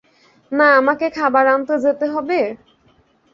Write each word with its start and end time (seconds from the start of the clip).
না 0.51 0.67
আমাকে 0.79 1.07
খাবার 1.17 1.45
আনতে 1.47 1.75
যেতে 1.85 2.05
হবে? 2.13 2.39